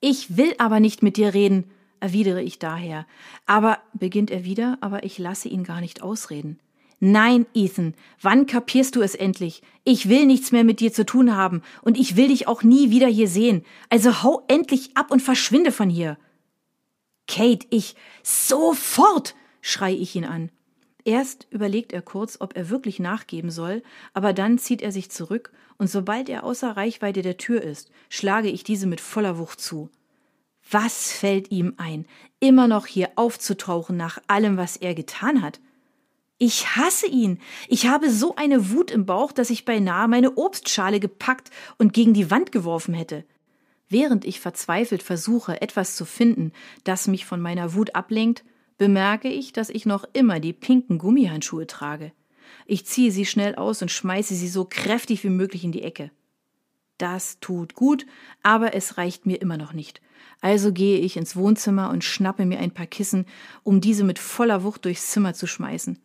Ich 0.00 0.38
will 0.38 0.54
aber 0.56 0.80
nicht 0.80 1.02
mit 1.02 1.18
dir 1.18 1.34
reden, 1.34 1.64
erwidere 2.00 2.42
ich 2.42 2.58
daher. 2.58 3.06
Aber, 3.44 3.80
beginnt 3.92 4.30
er 4.30 4.46
wieder, 4.46 4.78
aber 4.80 5.04
ich 5.04 5.18
lasse 5.18 5.50
ihn 5.50 5.62
gar 5.62 5.82
nicht 5.82 6.00
ausreden. 6.00 6.58
Nein, 7.00 7.44
Ethan, 7.52 7.92
wann 8.22 8.46
kapierst 8.46 8.96
du 8.96 9.02
es 9.02 9.14
endlich? 9.14 9.60
Ich 9.84 10.08
will 10.08 10.24
nichts 10.24 10.52
mehr 10.52 10.64
mit 10.64 10.80
dir 10.80 10.94
zu 10.94 11.04
tun 11.04 11.36
haben 11.36 11.60
und 11.82 11.98
ich 11.98 12.16
will 12.16 12.28
dich 12.28 12.48
auch 12.48 12.62
nie 12.62 12.88
wieder 12.88 13.08
hier 13.08 13.28
sehen. 13.28 13.62
Also 13.90 14.22
hau 14.22 14.42
endlich 14.48 14.96
ab 14.96 15.10
und 15.10 15.20
verschwinde 15.20 15.70
von 15.70 15.90
hier. 15.90 16.16
Kate, 17.28 17.66
ich 17.68 17.94
sofort, 18.22 19.34
schrei 19.60 19.92
ich 19.92 20.16
ihn 20.16 20.24
an. 20.24 20.50
Erst 21.06 21.46
überlegt 21.50 21.92
er 21.92 22.02
kurz, 22.02 22.40
ob 22.40 22.56
er 22.56 22.68
wirklich 22.68 22.98
nachgeben 22.98 23.52
soll, 23.52 23.84
aber 24.12 24.32
dann 24.32 24.58
zieht 24.58 24.82
er 24.82 24.90
sich 24.90 25.08
zurück, 25.08 25.52
und 25.78 25.88
sobald 25.88 26.28
er 26.28 26.42
außer 26.42 26.76
Reichweite 26.76 27.22
der 27.22 27.36
Tür 27.36 27.62
ist, 27.62 27.92
schlage 28.08 28.48
ich 28.48 28.64
diese 28.64 28.88
mit 28.88 29.00
voller 29.00 29.38
Wucht 29.38 29.60
zu. 29.60 29.88
Was 30.68 31.12
fällt 31.12 31.52
ihm 31.52 31.74
ein, 31.76 32.06
immer 32.40 32.66
noch 32.66 32.86
hier 32.86 33.10
aufzutauchen 33.14 33.96
nach 33.96 34.18
allem, 34.26 34.56
was 34.56 34.76
er 34.76 34.96
getan 34.96 35.42
hat? 35.42 35.60
Ich 36.38 36.74
hasse 36.74 37.06
ihn. 37.06 37.38
Ich 37.68 37.86
habe 37.86 38.10
so 38.10 38.34
eine 38.34 38.72
Wut 38.72 38.90
im 38.90 39.06
Bauch, 39.06 39.30
dass 39.30 39.50
ich 39.50 39.64
beinahe 39.64 40.08
meine 40.08 40.36
Obstschale 40.36 40.98
gepackt 40.98 41.50
und 41.78 41.92
gegen 41.92 42.14
die 42.14 42.32
Wand 42.32 42.50
geworfen 42.50 42.94
hätte. 42.94 43.24
Während 43.88 44.24
ich 44.24 44.40
verzweifelt 44.40 45.04
versuche, 45.04 45.62
etwas 45.62 45.94
zu 45.94 46.04
finden, 46.04 46.52
das 46.82 47.06
mich 47.06 47.26
von 47.26 47.40
meiner 47.40 47.74
Wut 47.74 47.94
ablenkt, 47.94 48.42
bemerke 48.78 49.28
ich, 49.28 49.52
dass 49.52 49.68
ich 49.68 49.86
noch 49.86 50.04
immer 50.12 50.40
die 50.40 50.52
pinken 50.52 50.98
Gummihandschuhe 50.98 51.66
trage. 51.66 52.12
Ich 52.66 52.86
ziehe 52.86 53.12
sie 53.12 53.26
schnell 53.26 53.54
aus 53.54 53.82
und 53.82 53.90
schmeiße 53.90 54.34
sie 54.34 54.48
so 54.48 54.64
kräftig 54.64 55.24
wie 55.24 55.30
möglich 55.30 55.64
in 55.64 55.72
die 55.72 55.82
Ecke. 55.82 56.10
Das 56.98 57.38
tut 57.40 57.74
gut, 57.74 58.06
aber 58.42 58.74
es 58.74 58.96
reicht 58.96 59.26
mir 59.26 59.40
immer 59.40 59.56
noch 59.56 59.72
nicht. 59.72 60.00
Also 60.40 60.72
gehe 60.72 60.98
ich 60.98 61.16
ins 61.16 61.36
Wohnzimmer 61.36 61.90
und 61.90 62.04
schnappe 62.04 62.46
mir 62.46 62.58
ein 62.58 62.72
paar 62.72 62.86
Kissen, 62.86 63.26
um 63.62 63.80
diese 63.80 64.04
mit 64.04 64.18
voller 64.18 64.62
Wucht 64.62 64.84
durchs 64.84 65.10
Zimmer 65.10 65.34
zu 65.34 65.46
schmeißen. 65.46 65.98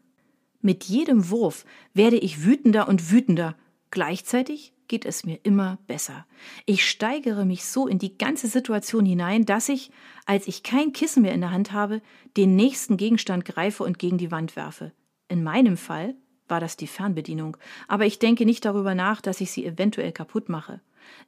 Mit 0.62 0.84
jedem 0.84 1.30
Wurf 1.30 1.66
werde 1.94 2.18
ich 2.18 2.46
wütender 2.46 2.88
und 2.88 3.12
wütender. 3.12 3.56
Gleichzeitig 3.92 4.74
geht 4.88 5.06
es 5.06 5.26
mir 5.26 5.40
immer 5.44 5.78
besser. 5.88 6.26
Ich 6.66 6.86
steigere 6.88 7.46
mich 7.46 7.66
so 7.66 7.88
in 7.88 8.00
die 8.00 8.18
ganze 8.18 8.48
Situation 8.48 9.06
hinein, 9.06 9.46
dass 9.46 9.70
ich, 9.70 9.92
als 10.26 10.48
ich 10.48 10.64
kein 10.64 10.92
Kissen 10.92 11.22
mehr 11.22 11.34
in 11.34 11.42
der 11.42 11.52
Hand 11.52 11.72
habe, 11.72 12.02
den 12.36 12.56
nächsten 12.56 12.98
Gegenstand 12.98 13.46
greife 13.46 13.84
und 13.84 14.00
gegen 14.00 14.18
die 14.18 14.32
Wand 14.32 14.56
werfe. 14.56 14.92
In 15.28 15.44
meinem 15.44 15.78
Fall 15.78 16.16
war 16.48 16.60
das 16.60 16.76
die 16.76 16.88
Fernbedienung, 16.88 17.56
aber 17.88 18.06
ich 18.06 18.20
denke 18.20 18.46
nicht 18.46 18.66
darüber 18.66 18.96
nach, 18.96 19.22
dass 19.22 19.40
ich 19.40 19.52
sie 19.52 19.66
eventuell 19.66 20.12
kaputt 20.12 20.50
mache. 20.50 20.82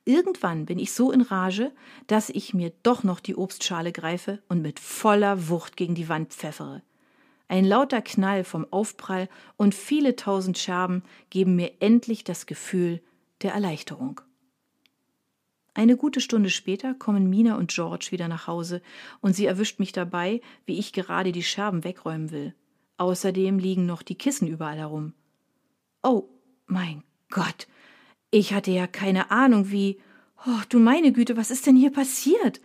Irgendwann 0.05 0.65
bin 0.65 0.79
ich 0.79 0.91
so 0.91 1.11
in 1.11 1.21
Rage, 1.21 1.71
dass 2.07 2.29
ich 2.29 2.53
mir 2.53 2.73
doch 2.83 3.03
noch 3.03 3.19
die 3.19 3.35
Obstschale 3.35 3.91
greife 3.91 4.43
und 4.49 4.61
mit 4.61 4.79
voller 4.79 5.47
Wucht 5.49 5.77
gegen 5.77 5.95
die 5.95 6.09
Wand 6.09 6.33
pfeffere. 6.33 6.81
Ein 7.53 7.65
lauter 7.65 8.01
Knall 8.01 8.43
vom 8.45 8.65
Aufprall 8.71 9.29
und 9.57 9.75
viele 9.75 10.15
tausend 10.15 10.57
Scherben 10.57 11.03
geben 11.29 11.55
mir 11.55 11.73
endlich 11.81 12.23
das 12.23 12.47
Gefühl 12.47 12.99
der 13.43 13.53
Erleichterung. 13.53 14.21
Eine 15.75 15.95
gute 15.95 16.19
Stunde 16.19 16.49
später 16.49 16.95
kommen 16.95 17.29
Mina 17.29 17.55
und 17.57 17.69
George 17.69 18.07
wieder 18.09 18.27
nach 18.27 18.47
Hause 18.47 18.81
und 19.21 19.35
sie 19.35 19.45
erwischt 19.45 19.77
mich 19.77 19.91
dabei, 19.91 20.41
wie 20.65 20.79
ich 20.79 20.93
gerade 20.93 21.31
die 21.31 21.43
Scherben 21.43 21.83
wegräumen 21.83 22.31
will. 22.31 22.55
Außerdem 22.97 23.59
liegen 23.59 23.85
noch 23.85 24.01
die 24.01 24.17
Kissen 24.17 24.47
überall 24.47 24.77
herum. 24.77 25.13
Oh, 26.01 26.23
mein 26.65 27.03
Gott, 27.29 27.67
ich 28.31 28.55
hatte 28.55 28.71
ja 28.71 28.87
keine 28.87 29.29
Ahnung, 29.29 29.69
wie. 29.69 29.99
Oh, 30.47 30.61
du 30.69 30.79
meine 30.79 31.13
Güte, 31.13 31.37
was 31.37 31.51
ist 31.51 31.67
denn 31.67 31.75
hier 31.75 31.91
passiert? 31.91 32.61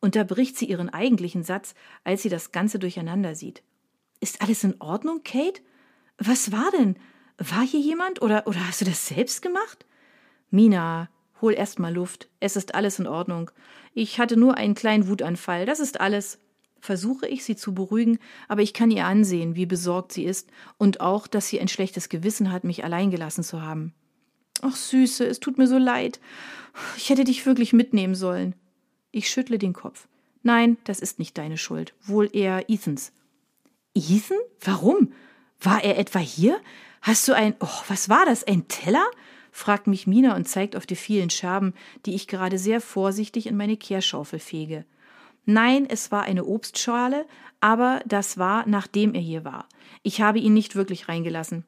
unterbricht 0.00 0.56
sie 0.56 0.66
ihren 0.66 0.88
eigentlichen 0.88 1.44
Satz, 1.44 1.76
als 2.02 2.22
sie 2.22 2.28
das 2.28 2.50
Ganze 2.50 2.80
durcheinander 2.80 3.36
sieht. 3.36 3.62
Ist 4.22 4.40
alles 4.40 4.62
in 4.62 4.80
Ordnung, 4.80 5.22
Kate? 5.24 5.60
Was 6.16 6.52
war 6.52 6.70
denn? 6.70 6.94
War 7.38 7.66
hier 7.66 7.80
jemand 7.80 8.22
oder, 8.22 8.46
oder 8.46 8.68
hast 8.68 8.80
du 8.80 8.84
das 8.84 9.08
selbst 9.08 9.42
gemacht? 9.42 9.84
Mina, 10.48 11.10
hol 11.40 11.54
erst 11.54 11.80
mal 11.80 11.92
Luft. 11.92 12.28
Es 12.38 12.54
ist 12.54 12.76
alles 12.76 13.00
in 13.00 13.08
Ordnung. 13.08 13.50
Ich 13.94 14.20
hatte 14.20 14.36
nur 14.36 14.56
einen 14.56 14.76
kleinen 14.76 15.08
Wutanfall. 15.08 15.66
Das 15.66 15.80
ist 15.80 16.00
alles. 16.00 16.38
Versuche 16.78 17.26
ich, 17.26 17.42
sie 17.42 17.56
zu 17.56 17.74
beruhigen, 17.74 18.20
aber 18.46 18.62
ich 18.62 18.74
kann 18.74 18.92
ihr 18.92 19.06
ansehen, 19.06 19.56
wie 19.56 19.66
besorgt 19.66 20.12
sie 20.12 20.24
ist 20.24 20.48
und 20.78 21.00
auch, 21.00 21.26
dass 21.26 21.48
sie 21.48 21.60
ein 21.60 21.66
schlechtes 21.66 22.08
Gewissen 22.08 22.52
hat, 22.52 22.62
mich 22.62 22.84
allein 22.84 23.10
gelassen 23.10 23.42
zu 23.42 23.60
haben. 23.60 23.92
Ach, 24.60 24.76
Süße, 24.76 25.26
es 25.26 25.40
tut 25.40 25.58
mir 25.58 25.66
so 25.66 25.78
leid. 25.78 26.20
Ich 26.96 27.10
hätte 27.10 27.24
dich 27.24 27.44
wirklich 27.44 27.72
mitnehmen 27.72 28.14
sollen. 28.14 28.54
Ich 29.10 29.28
schüttle 29.28 29.58
den 29.58 29.72
Kopf. 29.72 30.06
Nein, 30.44 30.76
das 30.84 31.00
ist 31.00 31.18
nicht 31.18 31.36
deine 31.38 31.58
Schuld, 31.58 31.92
wohl 32.02 32.30
eher 32.32 32.70
Ethans. 32.70 33.12
Ethan? 33.94 34.38
Warum? 34.60 35.12
War 35.60 35.84
er 35.84 35.98
etwa 35.98 36.18
hier? 36.18 36.60
Hast 37.02 37.26
du 37.28 37.34
ein, 37.34 37.54
oh, 37.60 37.82
was 37.88 38.08
war 38.08 38.24
das, 38.26 38.44
ein 38.44 38.68
Teller? 38.68 39.04
fragt 39.50 39.86
mich 39.86 40.06
Mina 40.06 40.34
und 40.34 40.48
zeigt 40.48 40.76
auf 40.76 40.86
die 40.86 40.96
vielen 40.96 41.28
Scherben, 41.28 41.74
die 42.06 42.14
ich 42.14 42.26
gerade 42.26 42.58
sehr 42.58 42.80
vorsichtig 42.80 43.46
in 43.46 43.56
meine 43.56 43.76
Kehrschaufel 43.76 44.38
fege. 44.38 44.86
Nein, 45.44 45.86
es 45.88 46.10
war 46.10 46.22
eine 46.22 46.44
Obstschale, 46.44 47.26
aber 47.60 48.00
das 48.06 48.38
war, 48.38 48.66
nachdem 48.66 49.14
er 49.14 49.20
hier 49.20 49.44
war. 49.44 49.68
Ich 50.02 50.20
habe 50.20 50.38
ihn 50.38 50.54
nicht 50.54 50.74
wirklich 50.74 51.08
reingelassen. 51.08 51.64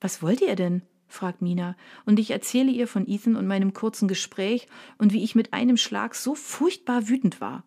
Was 0.00 0.22
wollt 0.22 0.40
ihr 0.42 0.56
denn? 0.56 0.82
fragt 1.06 1.42
Mina, 1.42 1.76
und 2.06 2.18
ich 2.18 2.30
erzähle 2.30 2.72
ihr 2.72 2.88
von 2.88 3.06
Ethan 3.06 3.36
und 3.36 3.46
meinem 3.46 3.72
kurzen 3.72 4.08
Gespräch 4.08 4.66
und 4.98 5.12
wie 5.12 5.22
ich 5.22 5.34
mit 5.34 5.52
einem 5.52 5.76
Schlag 5.76 6.14
so 6.14 6.34
furchtbar 6.34 7.08
wütend 7.08 7.40
war. 7.40 7.62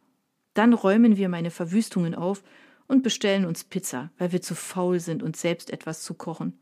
Dann 0.53 0.73
räumen 0.73 1.17
wir 1.17 1.29
meine 1.29 1.51
Verwüstungen 1.51 2.13
auf 2.13 2.43
und 2.87 3.03
bestellen 3.03 3.45
uns 3.45 3.63
Pizza, 3.63 4.11
weil 4.17 4.31
wir 4.31 4.41
zu 4.41 4.55
faul 4.55 4.99
sind, 4.99 5.23
uns 5.23 5.41
selbst 5.41 5.69
etwas 5.69 6.03
zu 6.03 6.13
kochen. 6.13 6.59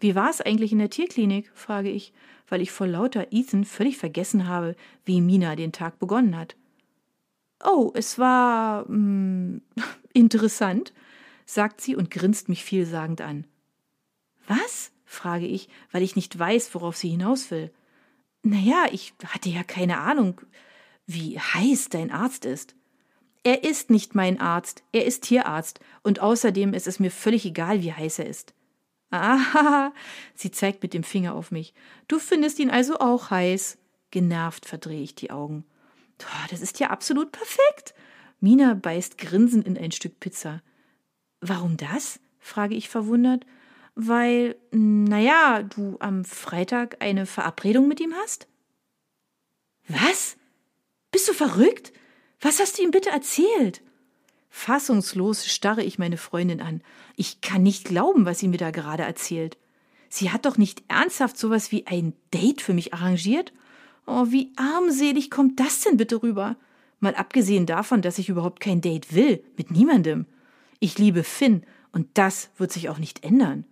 Wie 0.00 0.14
war 0.14 0.30
es 0.30 0.40
eigentlich 0.40 0.72
in 0.72 0.78
der 0.78 0.90
Tierklinik? 0.90 1.50
frage 1.54 1.90
ich, 1.90 2.12
weil 2.48 2.62
ich 2.62 2.70
vor 2.70 2.86
lauter 2.86 3.28
Ethan 3.30 3.64
völlig 3.64 3.98
vergessen 3.98 4.48
habe, 4.48 4.74
wie 5.04 5.20
Mina 5.20 5.56
den 5.56 5.72
Tag 5.72 5.98
begonnen 5.98 6.36
hat. 6.36 6.56
Oh, 7.62 7.92
es 7.94 8.18
war 8.18 8.88
mh, 8.88 8.88
hm, 8.88 9.62
interessant, 10.14 10.94
sagt 11.44 11.80
sie 11.80 11.96
und 11.96 12.10
grinst 12.10 12.48
mich 12.48 12.64
vielsagend 12.64 13.20
an. 13.20 13.46
Was? 14.46 14.92
frage 15.04 15.46
ich, 15.46 15.68
weil 15.90 16.04
ich 16.04 16.14
nicht 16.14 16.38
weiß, 16.38 16.72
worauf 16.74 16.96
sie 16.96 17.08
hinaus 17.08 17.50
will. 17.50 17.72
Naja, 18.42 18.86
ich 18.92 19.12
hatte 19.26 19.48
ja 19.48 19.64
keine 19.64 19.98
Ahnung, 19.98 20.40
wie 21.04 21.38
heiß 21.38 21.88
dein 21.88 22.12
Arzt 22.12 22.44
ist. 22.44 22.76
Er 23.42 23.64
ist 23.64 23.90
nicht 23.90 24.14
mein 24.14 24.40
Arzt, 24.40 24.82
er 24.92 25.06
ist 25.06 25.24
Tierarzt, 25.24 25.80
und 26.02 26.20
außerdem 26.20 26.74
ist 26.74 26.86
es 26.86 27.00
mir 27.00 27.10
völlig 27.10 27.46
egal, 27.46 27.82
wie 27.82 27.92
heiß 27.92 28.18
er 28.18 28.26
ist. 28.26 28.54
Ah, 29.10 29.92
sie 30.34 30.50
zeigt 30.50 30.82
mit 30.82 30.94
dem 30.94 31.02
Finger 31.02 31.34
auf 31.34 31.50
mich. 31.50 31.74
Du 32.06 32.18
findest 32.18 32.58
ihn 32.58 32.70
also 32.70 32.98
auch 32.98 33.30
heiß. 33.30 33.78
Genervt 34.10 34.66
verdrehe 34.66 35.02
ich 35.02 35.14
die 35.14 35.30
Augen. 35.30 35.64
Das 36.50 36.60
ist 36.60 36.78
ja 36.80 36.90
absolut 36.90 37.32
perfekt. 37.32 37.94
Mina 38.40 38.74
beißt 38.74 39.18
grinsend 39.18 39.66
in 39.66 39.78
ein 39.78 39.92
Stück 39.92 40.20
Pizza. 40.20 40.62
Warum 41.40 41.76
das? 41.76 42.20
frage 42.38 42.74
ich 42.74 42.88
verwundert 42.88 43.46
weil, 43.94 44.56
naja, 44.70 45.62
du 45.62 45.96
am 46.00 46.24
Freitag 46.24 46.96
eine 47.00 47.26
Verabredung 47.26 47.88
mit 47.88 48.00
ihm 48.00 48.14
hast? 48.14 48.46
Was? 49.88 50.36
Bist 51.10 51.28
du 51.28 51.32
verrückt? 51.32 51.92
Was 52.40 52.58
hast 52.58 52.78
du 52.78 52.82
ihm 52.82 52.90
bitte 52.90 53.10
erzählt? 53.10 53.82
Fassungslos 54.48 55.46
starre 55.46 55.84
ich 55.84 55.98
meine 55.98 56.16
Freundin 56.16 56.60
an. 56.60 56.82
Ich 57.16 57.40
kann 57.40 57.62
nicht 57.62 57.84
glauben, 57.84 58.24
was 58.24 58.38
sie 58.38 58.48
mir 58.48 58.56
da 58.56 58.70
gerade 58.70 59.02
erzählt. 59.02 59.58
Sie 60.08 60.30
hat 60.30 60.44
doch 60.44 60.56
nicht 60.56 60.82
ernsthaft 60.88 61.38
sowas 61.38 61.70
wie 61.70 61.86
ein 61.86 62.14
Date 62.34 62.62
für 62.62 62.74
mich 62.74 62.92
arrangiert? 62.92 63.52
Oh, 64.06 64.26
wie 64.30 64.52
armselig 64.56 65.30
kommt 65.30 65.60
das 65.60 65.82
denn 65.82 65.98
bitte 65.98 66.22
rüber? 66.22 66.56
Mal 66.98 67.14
abgesehen 67.14 67.66
davon, 67.66 68.02
dass 68.02 68.18
ich 68.18 68.28
überhaupt 68.28 68.60
kein 68.60 68.80
Date 68.80 69.14
will, 69.14 69.44
mit 69.56 69.70
niemandem. 69.70 70.26
Ich 70.80 70.98
liebe 70.98 71.22
Finn, 71.22 71.62
und 71.92 72.08
das 72.14 72.50
wird 72.56 72.72
sich 72.72 72.88
auch 72.88 72.98
nicht 72.98 73.22
ändern. 73.22 73.64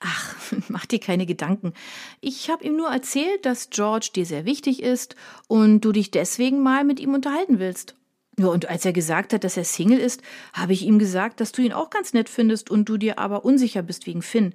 Ach, 0.00 0.36
mach 0.68 0.86
dir 0.86 1.00
keine 1.00 1.26
Gedanken. 1.26 1.72
Ich 2.20 2.50
habe 2.50 2.64
ihm 2.64 2.76
nur 2.76 2.88
erzählt, 2.88 3.44
dass 3.44 3.70
George 3.70 4.10
dir 4.14 4.26
sehr 4.26 4.44
wichtig 4.44 4.82
ist 4.82 5.16
und 5.48 5.80
du 5.80 5.92
dich 5.92 6.10
deswegen 6.10 6.62
mal 6.62 6.84
mit 6.84 7.00
ihm 7.00 7.14
unterhalten 7.14 7.58
willst. 7.58 7.94
Ja, 8.38 8.46
und 8.46 8.68
als 8.68 8.84
er 8.84 8.92
gesagt 8.92 9.32
hat, 9.32 9.42
dass 9.42 9.56
er 9.56 9.64
Single 9.64 9.98
ist, 9.98 10.22
habe 10.52 10.72
ich 10.72 10.82
ihm 10.84 11.00
gesagt, 11.00 11.40
dass 11.40 11.50
du 11.50 11.60
ihn 11.60 11.72
auch 11.72 11.90
ganz 11.90 12.12
nett 12.12 12.28
findest 12.28 12.70
und 12.70 12.88
du 12.88 12.96
dir 12.96 13.18
aber 13.18 13.44
unsicher 13.44 13.82
bist 13.82 14.06
wegen 14.06 14.22
Finn. 14.22 14.54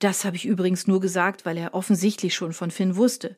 Das 0.00 0.24
habe 0.24 0.34
ich 0.34 0.46
übrigens 0.46 0.88
nur 0.88 1.00
gesagt, 1.00 1.46
weil 1.46 1.56
er 1.56 1.74
offensichtlich 1.74 2.34
schon 2.34 2.52
von 2.52 2.72
Finn 2.72 2.96
wusste. 2.96 3.36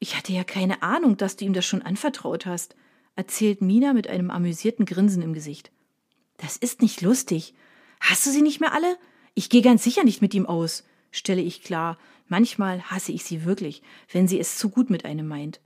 Ich 0.00 0.16
hatte 0.16 0.32
ja 0.32 0.42
keine 0.42 0.82
Ahnung, 0.82 1.16
dass 1.16 1.36
du 1.36 1.44
ihm 1.44 1.52
das 1.52 1.66
schon 1.66 1.82
anvertraut 1.82 2.46
hast, 2.46 2.74
erzählt 3.14 3.62
Mina 3.62 3.92
mit 3.92 4.08
einem 4.08 4.30
amüsierten 4.30 4.86
Grinsen 4.86 5.22
im 5.22 5.34
Gesicht. 5.34 5.70
Das 6.38 6.56
ist 6.56 6.82
nicht 6.82 7.00
lustig. 7.00 7.54
Hast 8.00 8.26
du 8.26 8.30
sie 8.30 8.42
nicht 8.42 8.60
mehr 8.60 8.72
alle? 8.72 8.96
Ich 9.34 9.50
gehe 9.50 9.62
ganz 9.62 9.84
sicher 9.84 10.02
nicht 10.02 10.20
mit 10.20 10.34
ihm 10.34 10.46
aus, 10.46 10.82
stelle 11.10 11.42
ich 11.42 11.62
klar. 11.62 11.98
Manchmal 12.26 12.82
hasse 12.82 13.12
ich 13.12 13.24
sie 13.24 13.44
wirklich, 13.44 13.82
wenn 14.12 14.28
sie 14.28 14.38
es 14.38 14.58
zu 14.58 14.68
gut 14.68 14.90
mit 14.90 15.04
einem 15.04 15.26
meint. 15.26 15.60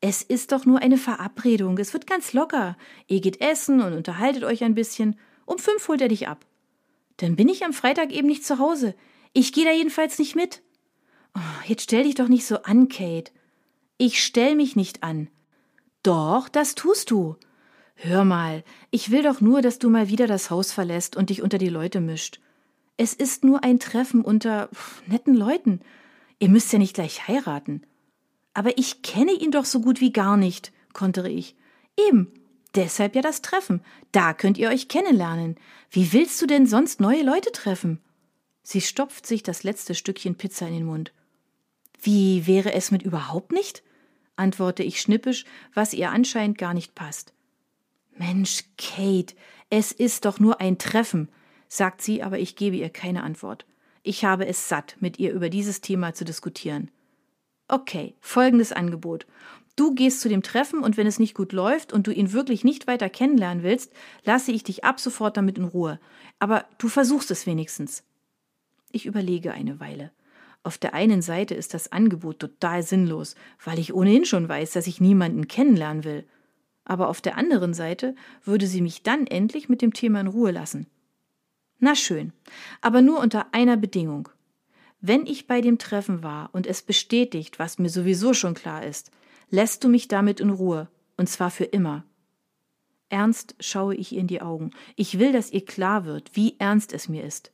Es 0.00 0.22
ist 0.22 0.52
doch 0.52 0.64
nur 0.64 0.80
eine 0.80 0.96
Verabredung, 0.96 1.78
es 1.78 1.92
wird 1.92 2.06
ganz 2.06 2.32
locker. 2.32 2.76
Ihr 3.06 3.20
geht 3.20 3.40
essen 3.40 3.80
und 3.80 3.92
unterhaltet 3.92 4.42
euch 4.42 4.64
ein 4.64 4.74
bisschen. 4.74 5.16
Um 5.44 5.58
fünf 5.58 5.86
holt 5.88 6.00
er 6.00 6.08
dich 6.08 6.28
ab. 6.28 6.44
Dann 7.18 7.36
bin 7.36 7.48
ich 7.48 7.64
am 7.64 7.72
Freitag 7.72 8.10
eben 8.10 8.26
nicht 8.26 8.44
zu 8.44 8.58
Hause. 8.58 8.94
Ich 9.32 9.52
gehe 9.52 9.64
da 9.64 9.70
jedenfalls 9.70 10.18
nicht 10.18 10.34
mit. 10.34 10.62
Oh, 11.36 11.40
jetzt 11.66 11.84
stell 11.84 12.02
dich 12.04 12.16
doch 12.16 12.28
nicht 12.28 12.46
so 12.46 12.62
an, 12.62 12.88
Kate. 12.88 13.32
Ich 13.96 14.22
stell 14.22 14.56
mich 14.56 14.74
nicht 14.74 15.02
an. 15.02 15.28
Doch, 16.02 16.48
das 16.48 16.74
tust 16.74 17.10
du. 17.10 17.36
Hör 17.94 18.24
mal, 18.24 18.64
ich 18.90 19.12
will 19.12 19.22
doch 19.22 19.40
nur, 19.40 19.62
dass 19.62 19.78
du 19.78 19.88
mal 19.88 20.08
wieder 20.08 20.26
das 20.26 20.50
Haus 20.50 20.72
verlässt 20.72 21.16
und 21.16 21.30
dich 21.30 21.42
unter 21.42 21.58
die 21.58 21.68
Leute 21.68 22.00
mischt. 22.00 22.40
Es 22.96 23.14
ist 23.14 23.44
nur 23.44 23.64
ein 23.64 23.78
Treffen 23.78 24.22
unter 24.22 24.68
netten 25.06 25.34
Leuten. 25.34 25.80
Ihr 26.38 26.48
müsst 26.48 26.72
ja 26.72 26.78
nicht 26.78 26.94
gleich 26.94 27.26
heiraten. 27.28 27.82
Aber 28.54 28.76
ich 28.78 29.02
kenne 29.02 29.32
ihn 29.32 29.50
doch 29.50 29.64
so 29.64 29.80
gut 29.80 30.00
wie 30.00 30.12
gar 30.12 30.36
nicht, 30.36 30.72
kontere 30.92 31.30
ich. 31.30 31.56
Eben. 31.96 32.32
Deshalb 32.74 33.14
ja 33.14 33.22
das 33.22 33.42
Treffen. 33.42 33.82
Da 34.12 34.32
könnt 34.32 34.56
ihr 34.56 34.70
euch 34.70 34.88
kennenlernen. 34.88 35.56
Wie 35.90 36.12
willst 36.12 36.40
du 36.40 36.46
denn 36.46 36.66
sonst 36.66 37.00
neue 37.00 37.22
Leute 37.22 37.52
treffen? 37.52 38.00
Sie 38.62 38.80
stopft 38.80 39.26
sich 39.26 39.42
das 39.42 39.62
letzte 39.62 39.94
Stückchen 39.94 40.36
Pizza 40.36 40.66
in 40.68 40.74
den 40.74 40.86
Mund. 40.86 41.12
Wie 42.00 42.46
wäre 42.46 42.72
es 42.72 42.90
mit 42.90 43.02
überhaupt 43.02 43.52
nicht? 43.52 43.82
antworte 44.36 44.82
ich 44.82 45.00
schnippisch, 45.00 45.44
was 45.74 45.92
ihr 45.92 46.10
anscheinend 46.10 46.56
gar 46.56 46.72
nicht 46.72 46.94
passt. 46.94 47.34
Mensch, 48.16 48.64
Kate, 48.78 49.34
es 49.68 49.92
ist 49.92 50.24
doch 50.24 50.40
nur 50.40 50.60
ein 50.60 50.78
Treffen 50.78 51.28
sagt 51.72 52.02
sie, 52.02 52.22
aber 52.22 52.38
ich 52.38 52.54
gebe 52.54 52.76
ihr 52.76 52.90
keine 52.90 53.22
Antwort. 53.22 53.64
Ich 54.02 54.26
habe 54.26 54.46
es 54.46 54.68
satt, 54.68 54.96
mit 55.00 55.18
ihr 55.18 55.32
über 55.32 55.48
dieses 55.48 55.80
Thema 55.80 56.12
zu 56.12 56.24
diskutieren. 56.24 56.90
Okay, 57.66 58.14
folgendes 58.20 58.72
Angebot. 58.72 59.26
Du 59.74 59.94
gehst 59.94 60.20
zu 60.20 60.28
dem 60.28 60.42
Treffen 60.42 60.82
und 60.82 60.98
wenn 60.98 61.06
es 61.06 61.18
nicht 61.18 61.34
gut 61.34 61.52
läuft 61.52 61.94
und 61.94 62.06
du 62.06 62.12
ihn 62.12 62.32
wirklich 62.32 62.62
nicht 62.62 62.86
weiter 62.86 63.08
kennenlernen 63.08 63.62
willst, 63.62 63.90
lasse 64.22 64.52
ich 64.52 64.64
dich 64.64 64.84
ab 64.84 65.00
sofort 65.00 65.38
damit 65.38 65.56
in 65.56 65.64
Ruhe. 65.64 65.98
Aber 66.38 66.66
du 66.76 66.88
versuchst 66.88 67.30
es 67.30 67.46
wenigstens. 67.46 68.04
Ich 68.90 69.06
überlege 69.06 69.52
eine 69.52 69.80
Weile. 69.80 70.10
Auf 70.64 70.76
der 70.76 70.92
einen 70.92 71.22
Seite 71.22 71.54
ist 71.54 71.72
das 71.72 71.90
Angebot 71.90 72.38
total 72.38 72.82
sinnlos, 72.82 73.34
weil 73.64 73.78
ich 73.78 73.94
ohnehin 73.94 74.26
schon 74.26 74.46
weiß, 74.46 74.72
dass 74.72 74.86
ich 74.86 75.00
niemanden 75.00 75.48
kennenlernen 75.48 76.04
will. 76.04 76.26
Aber 76.84 77.08
auf 77.08 77.22
der 77.22 77.38
anderen 77.38 77.72
Seite 77.72 78.14
würde 78.44 78.66
sie 78.66 78.82
mich 78.82 79.02
dann 79.02 79.26
endlich 79.26 79.70
mit 79.70 79.80
dem 79.80 79.94
Thema 79.94 80.20
in 80.20 80.26
Ruhe 80.26 80.50
lassen. 80.50 80.86
Na 81.84 81.96
schön, 81.96 82.32
aber 82.80 83.02
nur 83.02 83.18
unter 83.18 83.52
einer 83.52 83.76
Bedingung. 83.76 84.28
Wenn 85.00 85.26
ich 85.26 85.48
bei 85.48 85.60
dem 85.60 85.78
Treffen 85.78 86.22
war 86.22 86.50
und 86.52 86.68
es 86.68 86.80
bestätigt, 86.80 87.58
was 87.58 87.80
mir 87.80 87.88
sowieso 87.88 88.34
schon 88.34 88.54
klar 88.54 88.86
ist, 88.86 89.10
lässt 89.50 89.82
du 89.82 89.88
mich 89.88 90.06
damit 90.06 90.38
in 90.38 90.50
Ruhe, 90.50 90.88
und 91.16 91.28
zwar 91.28 91.50
für 91.50 91.64
immer. 91.64 92.04
Ernst 93.08 93.56
schaue 93.58 93.96
ich 93.96 94.12
ihr 94.12 94.20
in 94.20 94.28
die 94.28 94.40
Augen. 94.40 94.70
Ich 94.94 95.18
will, 95.18 95.32
dass 95.32 95.50
ihr 95.50 95.64
klar 95.64 96.04
wird, 96.04 96.30
wie 96.34 96.54
ernst 96.60 96.92
es 96.92 97.08
mir 97.08 97.24
ist. 97.24 97.50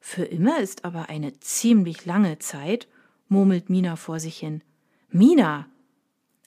Für 0.00 0.24
immer 0.24 0.58
ist 0.60 0.86
aber 0.86 1.10
eine 1.10 1.38
ziemlich 1.40 2.06
lange 2.06 2.38
Zeit, 2.38 2.88
murmelt 3.28 3.68
Mina 3.68 3.96
vor 3.96 4.18
sich 4.18 4.38
hin. 4.38 4.62
Mina! 5.10 5.68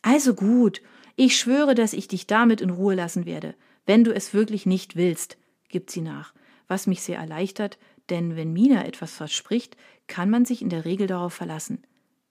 Also 0.02 0.34
gut, 0.34 0.82
ich 1.16 1.38
schwöre, 1.38 1.76
dass 1.76 1.94
ich 1.94 2.08
dich 2.08 2.26
damit 2.26 2.62
in 2.62 2.72
Ruhe 2.72 2.96
lassen 2.96 3.28
werde, 3.28 3.54
wenn 3.86 4.04
du 4.04 4.12
es 4.12 4.34
wirklich 4.34 4.66
nicht 4.66 4.96
willst, 4.96 5.38
gibt 5.70 5.92
sie 5.92 6.02
nach, 6.02 6.34
was 6.68 6.88
mich 6.88 7.02
sehr 7.02 7.18
erleichtert, 7.18 7.78
denn 8.10 8.36
wenn 8.36 8.54
Mina 8.54 8.86
etwas 8.86 9.14
verspricht, 9.14 9.78
kann 10.08 10.30
man 10.30 10.46
sich 10.46 10.62
in 10.62 10.70
der 10.70 10.86
Regel 10.86 11.08
darauf 11.08 11.34
verlassen. 11.34 11.84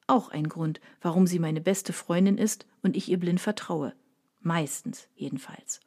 Auch 0.06 0.30
ein 0.30 0.48
Grund, 0.48 0.80
warum 1.00 1.26
sie 1.26 1.38
meine 1.38 1.60
beste 1.60 1.92
Freundin 1.92 2.38
ist 2.38 2.66
und 2.82 2.96
ich 2.96 3.08
ihr 3.08 3.18
blind 3.18 3.40
vertraue. 3.40 3.94
Meistens 4.40 5.08
jedenfalls. 5.16 5.80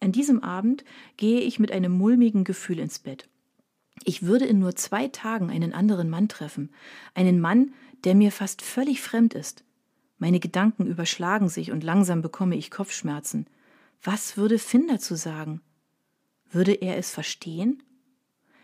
An 0.00 0.12
diesem 0.12 0.42
Abend 0.42 0.84
gehe 1.16 1.40
ich 1.40 1.58
mit 1.58 1.72
einem 1.72 1.92
mulmigen 1.92 2.44
Gefühl 2.44 2.78
ins 2.78 2.98
Bett. 2.98 3.28
Ich 4.04 4.22
würde 4.22 4.44
in 4.44 4.58
nur 4.58 4.76
zwei 4.76 5.08
Tagen 5.08 5.50
einen 5.50 5.72
anderen 5.72 6.10
Mann 6.10 6.28
treffen, 6.28 6.70
einen 7.14 7.40
Mann, 7.40 7.72
der 8.04 8.14
mir 8.14 8.32
fast 8.32 8.62
völlig 8.62 9.00
fremd 9.00 9.34
ist. 9.34 9.64
Meine 10.18 10.40
Gedanken 10.40 10.86
überschlagen 10.86 11.48
sich 11.48 11.72
und 11.72 11.82
langsam 11.82 12.22
bekomme 12.22 12.56
ich 12.56 12.70
Kopfschmerzen. 12.70 13.46
Was 14.02 14.36
würde 14.36 14.58
Finn 14.58 14.86
dazu 14.88 15.14
sagen? 15.14 15.60
Würde 16.54 16.72
er 16.72 16.96
es 16.96 17.10
verstehen? 17.10 17.82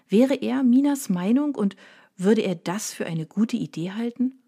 Wäre 0.09 0.35
er 0.35 0.63
Minas 0.63 1.09
Meinung 1.09 1.57
und 1.57 1.75
würde 2.17 2.43
er 2.43 2.55
das 2.55 2.93
für 2.93 3.05
eine 3.05 3.27
gute 3.27 3.57
Idee 3.57 3.91
halten? 3.91 4.39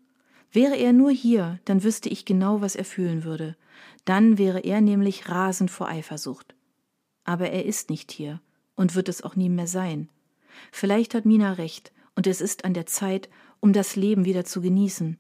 Wäre 0.53 0.77
er 0.77 0.93
nur 0.93 1.11
hier, 1.11 1.59
dann 1.65 1.83
wüsste 1.83 2.09
ich 2.09 2.25
genau, 2.25 2.61
was 2.61 2.77
er 2.77 2.85
fühlen 2.85 3.25
würde. 3.25 3.57
Dann 4.05 4.39
wäre 4.39 4.61
er 4.61 4.81
nämlich 4.81 5.29
rasend 5.29 5.73
vor 5.73 5.89
Eifersucht. 5.89 6.55
Aber 7.25 7.51
er 7.51 7.65
ist 7.65 7.91
nicht 7.91 8.13
hier 8.13 8.41
und 8.77 8.95
wird 8.95 9.09
es 9.09 9.23
auch 9.23 9.35
nie 9.35 9.49
mehr 9.49 9.67
sein. 9.67 10.09
Vielleicht 10.71 11.13
hat 11.13 11.25
Mina 11.25 11.55
recht, 11.55 11.93
und 12.15 12.29
es 12.29 12.41
ist 12.41 12.65
an 12.65 12.75
der 12.75 12.87
Zeit, 12.87 13.29
um 13.59 13.73
das 13.73 13.97
Leben 13.97 14.25
wieder 14.25 14.45
zu 14.45 14.61
genießen 14.61 15.19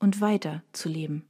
und 0.00 0.20
weiter 0.20 0.64
zu 0.72 0.88
leben. 0.88 1.24